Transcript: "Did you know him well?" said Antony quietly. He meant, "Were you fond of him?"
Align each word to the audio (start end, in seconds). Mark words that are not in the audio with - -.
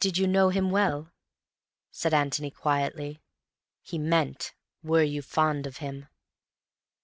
"Did 0.00 0.18
you 0.18 0.26
know 0.26 0.48
him 0.48 0.72
well?" 0.72 1.12
said 1.92 2.12
Antony 2.12 2.50
quietly. 2.50 3.22
He 3.82 3.98
meant, 3.98 4.52
"Were 4.82 5.04
you 5.04 5.22
fond 5.22 5.64
of 5.64 5.76
him?" 5.76 6.08